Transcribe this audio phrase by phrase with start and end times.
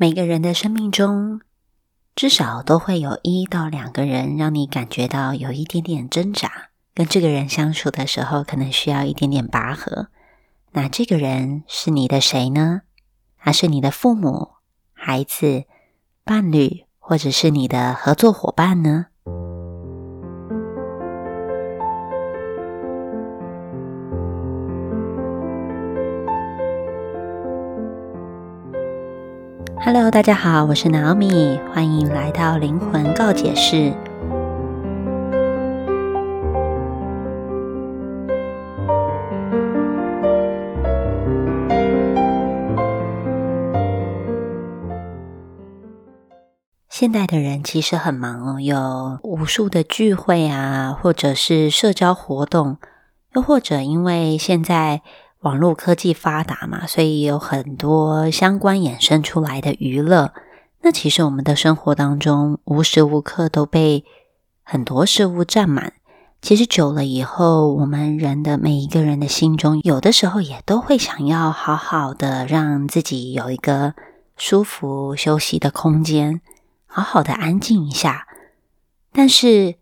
[0.00, 1.40] 每个人的生命中，
[2.14, 6.68] 至少都会有一到两个人，让你感觉到有一点点挣扎。
[6.94, 10.06] 跟这个人相处的时候，可能需要一点点拔河。
[10.70, 12.82] 那这个人是你的谁呢？
[13.38, 14.50] 他是你的父母、
[14.92, 15.64] 孩子、
[16.22, 19.06] 伴侣，或者是你的合作伙伴呢
[29.90, 33.90] ？Hello，大家好，我是 Naomi，欢迎来到灵魂告解室。
[46.90, 52.76] 现代的人其实很忙哦，有无数的聚会啊，或者是社交活动，
[53.32, 55.00] 又或者因为现在。
[55.40, 60.32] 网络科技发达嘛，所以有很多相关衍生出来的娱乐。
[60.82, 64.04] 那其实我们的生活当中无时无刻都被
[64.62, 65.92] 很多事物占满。
[66.40, 73.94] 其实久了以后，我们人的每一个人的心中，有的时候也都会想要好好的让自己有一个
[74.36, 76.40] 舒服休息的空间，
[76.86, 78.26] 好好的安静一下。
[79.12, 79.76] 但是，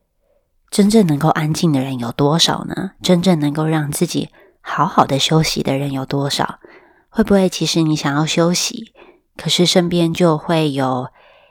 [0.70, 2.92] 真正能够安静的人有多少呢？
[3.02, 4.30] 真正能够让自己。
[4.68, 6.58] 好好的休息的人有多少？
[7.08, 8.92] 会不会其实你想要休息，
[9.36, 11.06] 可是身边就会有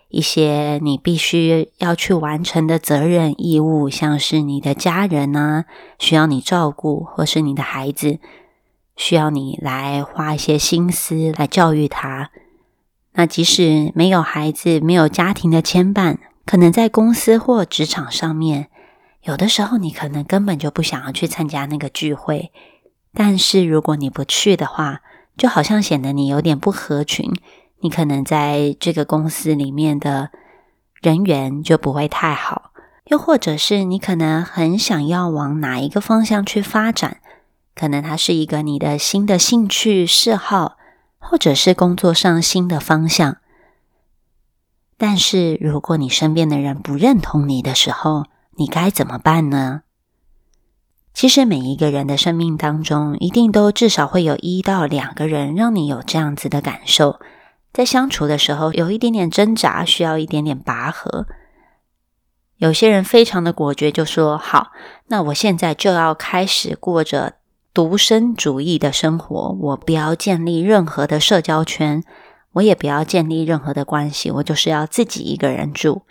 [0.09, 5.63] 一些你必须要去完成的责任义务，像是你的家人呢，
[5.97, 8.19] 需要你照顾，或是你的孩子
[8.97, 12.29] 需要你来花一些心思来教育他。
[13.13, 18.67] 那即使没有孩子，没有家庭的牵绊，可能在公司或职场上面，
[19.23, 22.51] 有的时候你可能根本就不想要去参加那个聚会。
[23.15, 25.01] 但是如果你不去的话，
[25.37, 27.33] 就好像显得你有点不合群。
[27.79, 30.29] 你可能在这个公司里面的
[31.01, 32.71] 人缘就不会太好，
[33.05, 37.21] 又或者是你可能很想要往哪一个方向去发展，
[37.75, 40.77] 可能它是一个你的新的兴趣嗜好，
[41.19, 43.37] 或者是工作上新的方向。
[44.97, 48.25] 但是如果你身边的人不认同你的时候，
[48.57, 49.81] 你该怎么办呢？
[51.15, 57.21] 其实每一个人的生命当中，一定都至少会有一到两个人让你有这样子的感受，
[57.71, 61.25] 在相处的时候有一点点挣扎，需要一点点拔河。
[62.57, 64.73] 有些人非常的果决，就说：“好，
[65.07, 67.35] 那我现在就要开始过着
[67.73, 72.03] 独身主义的生活，我不要建立任何的社交圈，
[72.51, 76.01] 我也不要建立任何的关系，我就是要自己一个人住。”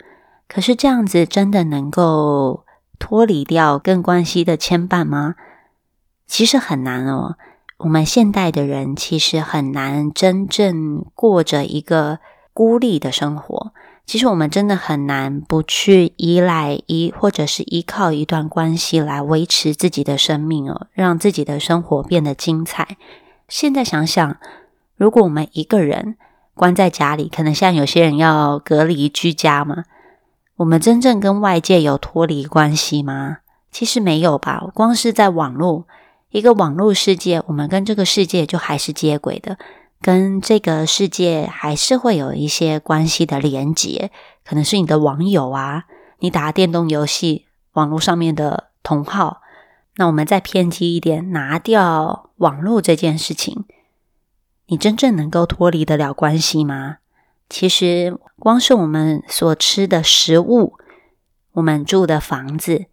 [0.49, 2.64] 可是这样子真的能够？
[2.99, 5.35] 脱离掉跟关系的牵绊吗？
[6.27, 7.37] 其实很难哦。
[7.77, 12.19] 我们现代的人其实很难真正过着一个
[12.53, 13.73] 孤立的生活。
[14.05, 22.97] 其实我们真的很难不去依赖一或者是依靠一段关系来维持自己的生命哦，让自己的生活变得精彩。
[23.49, 24.37] 现在想想，
[24.95, 26.17] 如果我们一个人
[26.53, 29.83] 关在家里，可能像有些人要隔离居家嘛。
[30.57, 33.39] 我们真正跟外界有脱离关系吗？
[33.71, 34.63] 其实没有吧。
[34.73, 35.85] 光是在网络
[36.29, 39.57] 一个网络世界，我们跟这个世界就还是接轨的，
[39.99, 44.11] 跟这个世界还是会有一些关系的连接。
[44.45, 45.83] 可能是你的网友啊，
[46.19, 49.41] 你打电动游戏网络上面的同号。
[49.97, 53.65] 那我们再偏激一点，拿掉网络这件事情，
[54.67, 56.97] 你真正能够脱离得了关系吗？
[57.47, 60.73] 其实，光是我们所吃的食物，
[61.53, 62.85] 我们住的房子，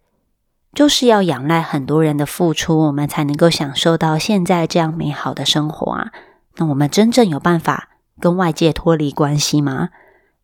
[0.73, 6.11] 就是要仰赖很多人的付出，我们才能够享受到现在这样美好的生活啊。
[6.57, 9.89] 那我们真正有办法跟外界脱离关系吗？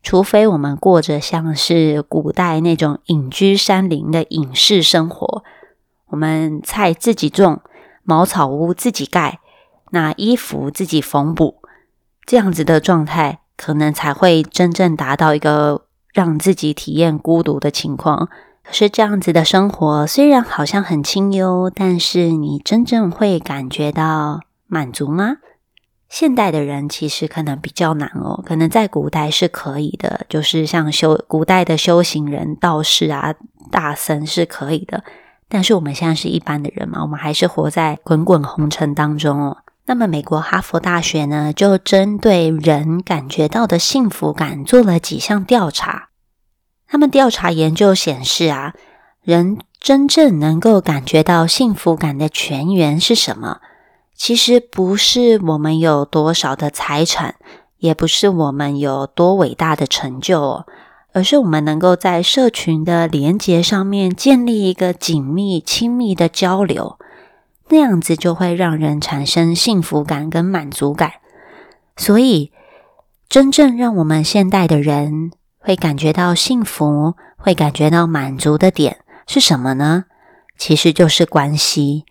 [0.02, 5.44] 除非我们过着像是古代那种隐居山林的隐士生活，
[6.08, 7.62] 我们菜自己种，
[8.03, 9.40] 茅草屋自己盖，
[9.91, 11.62] 那衣服自己缝补，
[12.26, 13.41] 这样子的状态。
[13.62, 15.82] 可能才会真正达到一个
[16.14, 18.29] 让自己体验孤独的情况。
[18.64, 25.38] 可是这样子的生活虽然好像很清幽，但是你真正会感觉到满足吗？
[26.08, 28.41] 现代的人其实可能比较难哦。
[28.46, 33.35] 可能在古代是可以的，就是像修古代的修行人、道士啊、
[33.70, 35.03] 大僧是可以的。
[35.47, 39.58] 但是我们现在是一般的人嘛，我们还是活在滚滚红尘当中哦。
[39.90, 46.09] 那么，美国哈佛大学呢，就针对人感觉到的幸福感做了几项调查。
[46.88, 48.76] 他们调查研究显示啊，
[49.24, 53.62] 人真正能够感觉到幸福感的泉源是什么？
[54.16, 57.38] 其实不是我们有多少的财产，
[57.80, 60.66] 也不是我们有多伟大的成就，
[61.14, 67.00] 而是我们能够在社群的连接上面建立一个紧密、亲密的交流，
[67.70, 71.14] 那样子就会让人产生幸福感跟满足感。
[71.96, 72.52] 所以，
[73.28, 80.06] 真正让我们现代的人会感觉到幸福、会感觉到满足的点是什么呢？
[80.58, 82.06] 其实就是关系。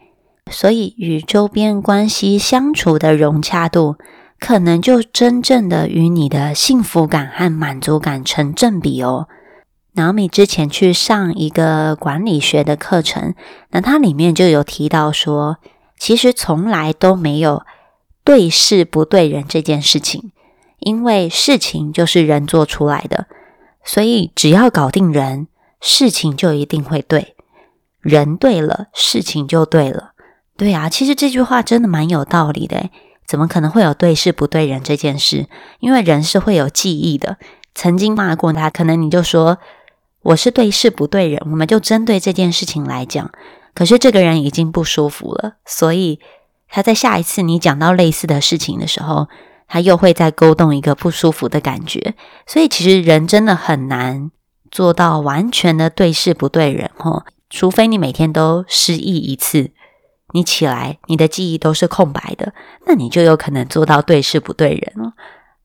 [0.51, 3.97] 所以，与周边关系相处的融洽度。
[4.41, 9.27] 可能就真正的与你的幸福感和满足感成正比哦。
[9.99, 13.35] 然后你之前去上一个管理学的课程，
[13.71, 15.56] 那它里面就有提到说，
[15.99, 17.65] 其实从来都没有
[18.23, 20.31] 对事不对人这件事情，
[20.79, 23.27] 因为事情就是人做出来的，
[23.83, 25.49] 所以只要搞定人，
[25.81, 27.35] 事情就一定会对。
[28.00, 30.12] 人对了，事情就对了。
[30.56, 32.89] 对啊，其实这句话真的蛮有道理的。
[33.27, 35.49] 怎么可能会有对事不对人这件事？
[35.81, 37.37] 因为人是会有记忆的。
[37.75, 39.59] 曾经骂过他，可能你就说
[40.23, 43.31] 我是对事不对人，我们就针对这件事情来讲。
[43.75, 46.19] 可是这个人已经不舒服了，所以
[46.69, 49.29] 他在下一次你讲到类似的事情的时候，
[49.69, 52.15] 他又会再勾动一个不舒服的感觉。
[52.47, 54.31] 所以其实人真的很难
[54.70, 59.71] 做到完全的对事不对人，哦，除非你每天都失忆一次。
[60.35, 62.53] 你起来，你的记忆都是空白的，
[62.87, 65.14] 那你就有可能做到对事不对人了。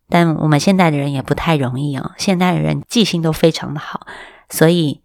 [0.08, 4.08] 但我们现代的人也不太容易哦，现代的人记性都非常的好，
[4.54, 5.02] 所以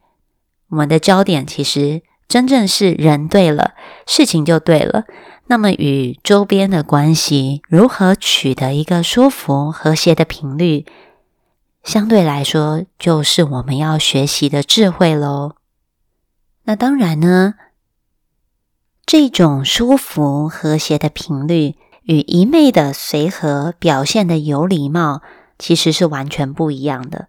[0.69, 3.73] 我们的焦点其实真正是人对了，
[4.07, 5.05] 事情就对了。
[5.47, 10.85] 那么与周边的关系如何取得一个舒服和谐的频率，
[11.83, 15.55] 相对来说就是我们要学习的智慧喽。
[16.65, 17.55] 那当然呢。
[19.07, 25.23] 这种舒服和谐的频率，与一昧的随和表现的有礼貌，
[25.59, 27.29] 其实是完全不一样的。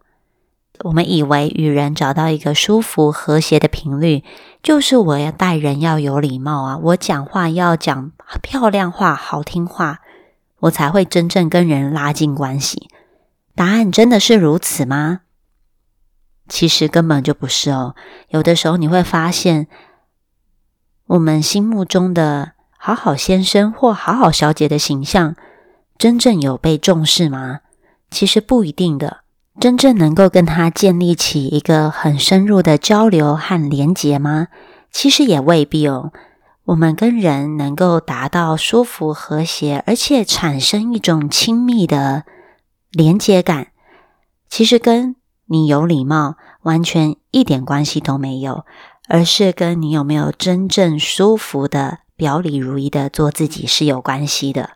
[0.83, 4.23] 我们以为与人找到一个舒服和谐的频率，
[4.63, 8.11] 就是我要待人要有礼貌啊，我讲话要讲
[8.41, 9.99] 漂亮话、好听话，
[10.59, 12.89] 我才会真正跟人拉近关系。
[13.55, 15.21] 答案真的是如此吗？
[16.47, 17.95] 其实根本就不是哦。
[18.29, 19.67] 有的时候你会发现。
[21.09, 25.35] 我们心目中的好好先生或好好小姐的形象，
[25.97, 27.61] 真正有被重视吗？
[28.11, 29.21] 其实不一定的。
[29.59, 34.47] 真正能够跟他建立起一个很深入的交流和连结吗？
[34.91, 36.11] 其实也未必哦。
[36.65, 42.23] 我们跟人能够达到舒服和谐，而且产生一种亲密的
[42.91, 43.67] 连接感，
[44.49, 45.15] 其实跟
[45.47, 48.65] 你有礼貌完全一点关系都没有。
[49.11, 54.69] 而是跟你有没有真正舒服的表里如一的做自己是有关系的。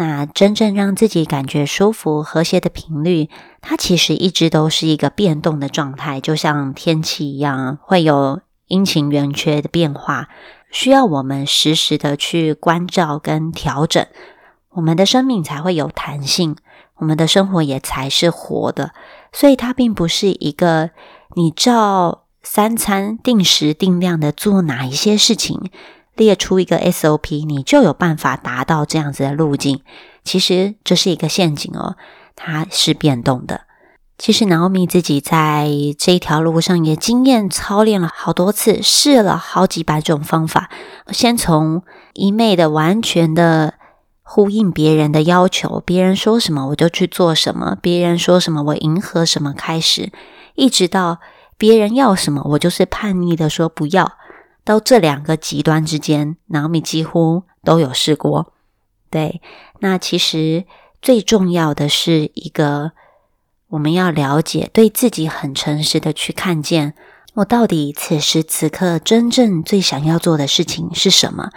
[0.00, 3.28] 那真正让自己感觉舒服和谐的频率，
[3.60, 10.30] 它其实一直都是一个变动的状态，就像天气一样，会有阴晴圆缺的变化，
[10.70, 14.06] 需要我们时时的去关照跟调整，
[14.70, 16.56] 我们的生命才会有弹性，
[16.96, 18.92] 我们的生活也才是活的。
[19.34, 20.92] 所以它并不是一个
[21.36, 22.22] 你照。
[22.42, 25.70] 三餐定时定量的做哪一些事情，
[26.20, 29.80] 列出一个 SOP，你就有办法达到这样子的路径。
[30.22, 31.96] 其实这是一个陷阱哦，
[32.36, 33.62] 它是变动的。
[34.18, 40.68] 其实 Naomi 自己在这一条路上也经验操练了好多次，试了好几百种方法。
[41.08, 43.72] 先从一昧的完全的
[44.22, 50.12] 呼应别人的要求，别人说什么我就去做什么，别人说什么我迎合什么开始，
[50.54, 51.20] 一直到。
[51.56, 54.12] 别人要什么，我就是叛逆的说不要。
[54.70, 58.52] 到这两个极端之间，脑米几乎都有试过。
[59.10, 59.42] 对，
[59.80, 60.64] 那其实
[61.02, 62.92] 最重要的是一个，
[63.70, 66.94] 我们要了解，对自己很诚实的去看见，
[67.34, 71.50] 我到底此时此刻真正最想要做的事情是什么。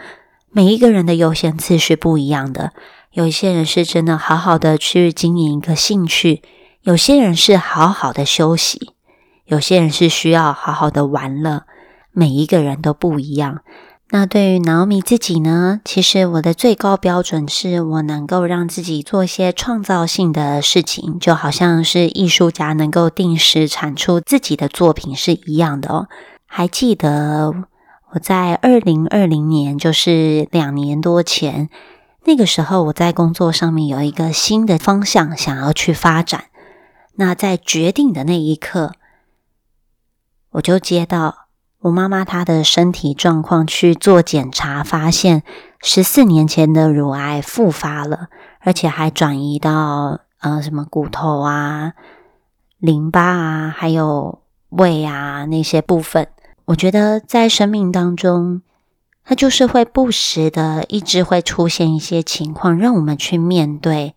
[0.49, 2.71] 每一个人的优先次序不一样的，
[3.11, 6.41] 有一些人是真的好好的去经营一个兴趣，
[6.81, 8.93] 有些人是好好的休息。
[9.45, 11.67] 有些人是需要好好的玩乐，
[12.13, 13.61] 每一个人都不一样。
[14.09, 15.81] 那对于 Naomi 自己呢？
[15.83, 26.07] 其实我的最高标准是我能够让自己做一些创造性的事情，就好像是艺术家能够定时产出自己的作品是一样的哦。
[26.45, 27.51] 还记得
[28.11, 31.69] 我在二零二零年，就是两年多前，
[32.25, 36.43] 那个时候我在工作上面有一个新的方向想要去发展。
[37.15, 38.91] 那在决定的那一刻。
[40.51, 41.42] 我就接到
[41.83, 45.43] 我妈妈她的身体状况去做检查，发现
[45.81, 48.29] 十四年前的乳癌复发了，
[48.61, 51.91] 而且还转移到呃什么骨头啊、
[52.79, 56.29] 淋巴啊，还有胃啊那些部分。
[56.65, 58.61] 我觉得在生命当中，
[59.25, 64.15] 它就是会不时的一直会出现一些情况，让我们去面对。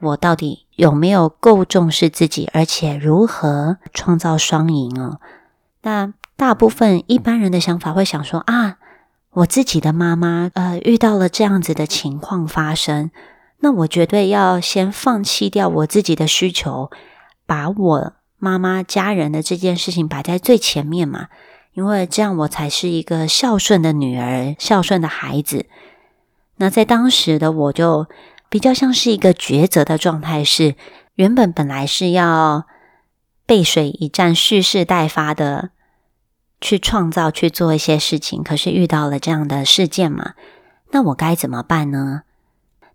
[0.00, 5.20] 我到底有没有够重视自己，而且如何创造双赢哦？
[5.82, 8.78] 那大部分一般人的想法会想说啊，
[9.30, 13.10] 我自己的妈妈呃遇到了这样子的情况发生，
[13.60, 16.90] 那我绝对要先放弃掉我自己的需求，
[17.46, 21.28] 把我妈妈家人的这件事情摆在最前面嘛，
[21.72, 25.66] 因为这样我才是一个孝顺的女儿，孝顺的孩子。
[26.56, 28.06] 那在当时的我就。
[28.50, 30.76] 比较像是一个抉择的状态，是
[31.16, 32.66] 原本本来是要
[33.46, 35.70] 背水一战、蓄势待发的
[36.64, 40.32] 去创造、去做一些事情，可是遇到了这样的事件嘛，
[40.92, 42.22] 那我该怎么办呢？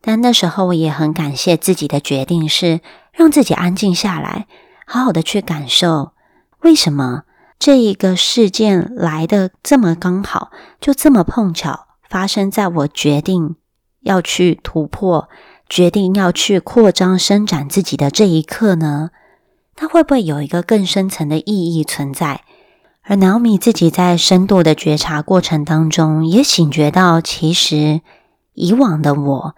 [0.02, 2.82] 但那时候我也很感谢自己的决定，是
[3.14, 4.48] 让自己安静下来，
[4.88, 6.14] 好好的去感受
[6.62, 7.26] 为什么
[7.60, 10.50] 这一个事件来的这么刚好，
[10.82, 13.56] 就这么碰巧发生在我决定
[14.02, 15.30] 要去突破。
[15.70, 19.12] 决定要去扩张、伸展自己的这一刻呢，
[19.76, 22.42] 它会不会有一个更深层的意义存在？
[23.10, 28.02] 而 Naomi 自己在深度的觉察过程当中，也醒觉到，其实
[28.54, 29.56] 以往的我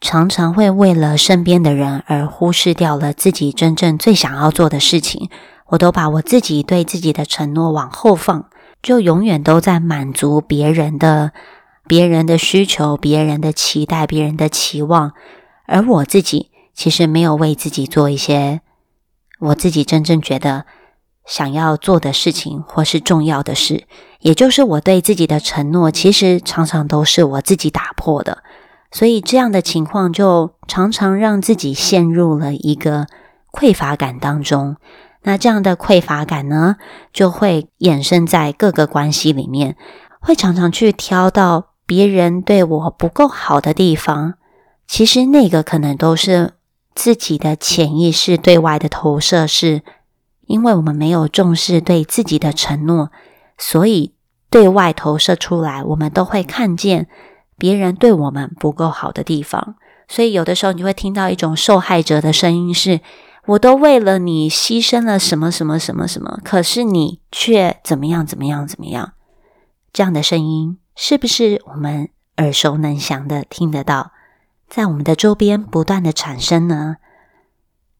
[0.00, 5.28] 常常会为了身边的人而忽视掉了自己真正最想要做的事情。
[5.70, 8.44] 我都把我自己对自己的承诺往后放，
[8.80, 11.32] 就永远都在满足别人的、
[11.88, 15.10] 别人的需求、别人的期待、别人的期望。
[15.66, 18.60] 而我自己其实没有为自己做一些
[19.40, 20.66] 我自己真正觉得
[21.26, 23.84] 想要做的事情，或是重要的事，
[24.20, 28.42] 也就是我对自己的承诺，其实常常都是我自己打破的。
[28.90, 33.06] 所以这样的情况就常常让自己陷入了一个
[33.50, 34.76] 匮乏感当中。
[35.22, 36.76] 那这样的匮乏感呢，
[37.12, 39.76] 就会衍生在各个关系里面，
[40.20, 44.34] 会常常去挑到别人对我不够好的地方。
[44.86, 46.54] 其实那个可能都是
[46.94, 49.82] 自己的潜意识对外的投射，是
[50.46, 53.10] 因为我们没有重视对自己的承诺，
[53.56, 54.14] 所以
[54.50, 57.08] 对外投射出来，我们都会看见
[57.56, 59.76] 别人对我们不够好的地方。
[60.08, 63.00] 所以有的时候你会听到一种受害者的声音：是
[63.46, 69.12] 我都为了你牺牲了什么什么什么什么，可是你却怎么样怎么样怎么样？
[69.92, 74.12] 这样的声音是不是我们耳熟能详的听得到？
[74.68, 76.96] 在我们的周边不断的产生呢，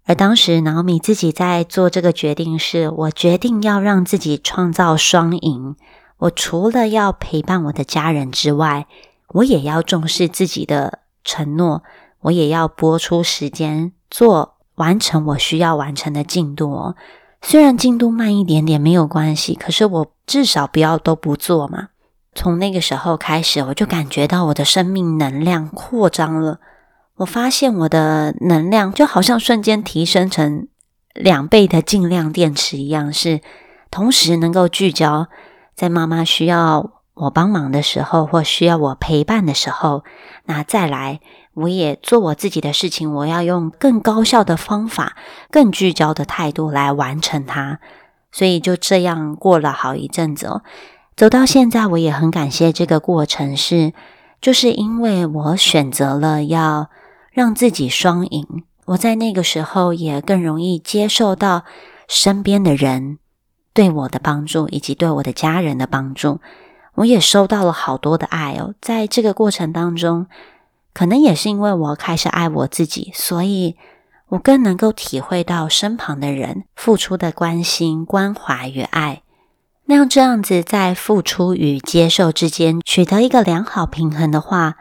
[0.05, 5.77] 而当时脑米自己在做这个决定，是我决定要让自己创造双赢。
[6.19, 8.87] 我除了要陪伴我的家人之外，
[9.29, 11.83] 我也要重视自己的承诺，
[12.23, 16.97] 我也要拨出时间做完成我需要完成的进度哦。
[17.41, 21.89] 虽然进度慢一点点没有关系，可是我至少不要都不做嘛。
[22.35, 26.61] 从那个时候开始，我就感觉到我的生命能量扩张了。
[27.23, 30.69] 我发现我的能量就好像瞬间提升成
[31.15, 33.41] 两倍的净量电池一样，是
[33.91, 35.29] 同时能够聚焦
[35.75, 40.05] 在妈妈需要我帮忙的时候，或需要我陪伴的时候。
[40.47, 41.21] 那再来，
[41.55, 45.17] 我也做我自己的事情，我要用更高效的方法、
[45.51, 47.79] 更聚焦的态度来完成它。
[48.33, 50.63] 所以就这样过了好一阵子哦。
[51.15, 53.93] 走到现在，我也很感谢这个过程，是
[54.41, 56.89] 就是因为我选择了要
[57.33, 61.65] 让自己双赢，我在那个时候也更容易接受到
[62.07, 63.19] 身边的人
[63.73, 66.41] 对我的帮助，以及对我的家人的帮助。
[66.97, 70.27] 我也收到了好多的爱哦，在这个过程当中，
[70.93, 73.77] 可能也是因为我开始爱我自己，所以
[74.29, 79.23] 我更能够体会到身旁的人付出的关心、关怀与爱。
[79.87, 84.77] 那样这样子，在付出与接受之间取得一个良好平衡的话，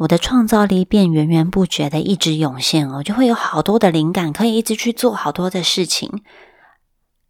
[0.00, 6.22] 我的创造力便源源不绝的一直涌现哦，就会有好多的灵感，可以一直去做好多的事情。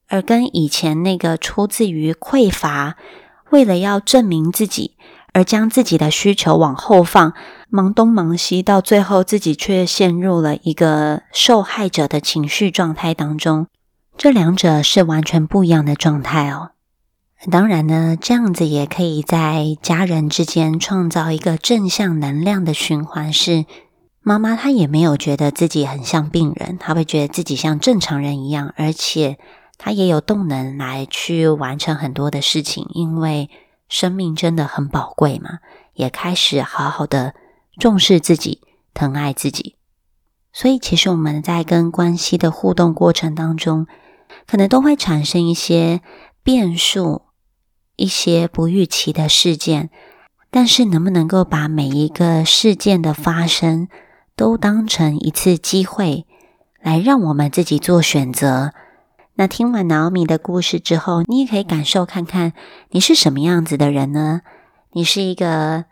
[0.06, 2.96] 而跟以前那个出自于匮乏，
[3.50, 4.96] 为了要证明自己
[5.32, 7.34] 而将自己的需求往后放，
[7.68, 13.66] 忙东忙西，到最后自己却陷入了一个受害者的情绪状态当中，
[14.16, 16.70] 这两者是完全不一样的状态哦。
[17.48, 23.32] 当然呢，这样子也可以在家人之间创造一个正向能量的循环。
[23.32, 23.64] 是
[24.20, 29.38] 妈妈她也没有觉得自己很像病人，她会觉得自己像正常人一样，而且
[29.78, 32.86] 她也有动能来去完成很多的事情。
[32.90, 33.48] 因为
[33.88, 35.60] 生命真的很宝贵嘛，
[35.94, 37.34] 也开始好好的
[37.78, 38.60] 重视自己，
[38.92, 39.76] 疼爱自己。
[40.52, 43.86] 所以，其实我们在跟关系的互动过程当中，
[44.46, 46.02] 可能都会产生一些
[46.42, 47.22] 变数、
[48.00, 49.90] 一些不预期的事件。
[50.50, 53.86] 但是，能不能够把每一个事件的发生
[54.34, 56.26] 都当成一次机会，
[56.82, 58.72] 来让我们自己做选择？
[59.34, 62.52] 那听完脑米的故事之后，你也可以感受看看，
[62.90, 64.40] 你是什么样子的人呢？
[64.92, 65.84] 你是一个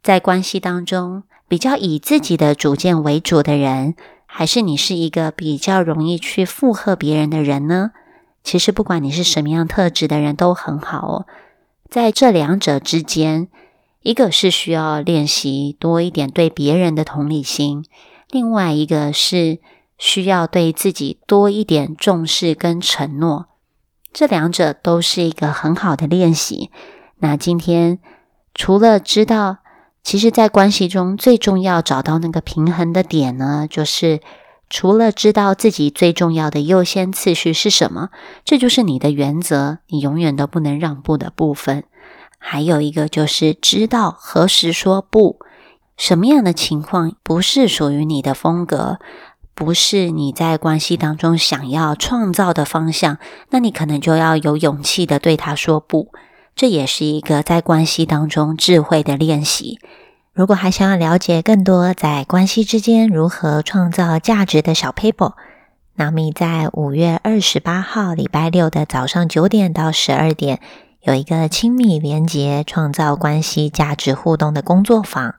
[0.00, 7.90] 在关系当中比较以自己的主见为主的人，还是你是一个比较容易去附和别人的人呢？
[8.44, 11.26] 其实，不管你是什么样特质的人，都很好哦。
[11.94, 13.46] 在这两者之间。
[14.02, 17.84] 一个是需要练习多一点对别人的同理心，
[18.30, 19.60] 另外一个是
[19.96, 23.46] 需要对自己多一点重视跟承诺。
[24.12, 26.72] 这两者都是一个很好的练习。
[27.18, 28.00] 那今天
[28.56, 29.58] 除了知道，
[30.02, 34.20] 其实，在关系中最重要找到那个平衡的点呢，就是
[34.74, 38.08] 除了知道自己最重要的优先次序是什么，
[38.44, 41.84] 这就是你的原则，你永远都不能让步的部分。
[42.40, 45.38] 还有一个就是知道何时说不，
[45.96, 48.98] 什么样的情况不是属于你的风格，
[49.54, 53.18] 不是你在关系当中想要创造的方向，
[53.50, 56.10] 那你可能就要有勇气的对他说不。
[56.56, 59.78] 这也是一个在关系当中智慧的练习。
[60.34, 65.34] 如果还想要了解更多在关系之间如何创造价值的小 paper，
[65.94, 70.60] 那么在五月二十八号礼拜六的早上九点到十二点。
[71.02, 75.34] 有一个亲密连接、创造关系价值互动的工作坊，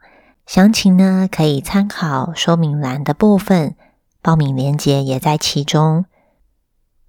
[0.45, 3.75] 详情呢可以参考说明栏的部分，
[4.21, 6.05] 报名连接也在其中。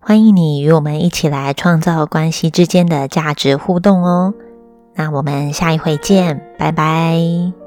[0.01, 4.33] 欢迎你与我们一起来创造关系之间的价值互动哦。
[4.95, 7.66] 那我们下一回见，拜拜。